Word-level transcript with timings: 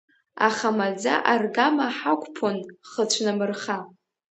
Аха 0.47 0.69
маӡа-аргама 0.77 1.87
ҳақәԥон 1.97 2.57
хыцәнамырха. 2.89 3.77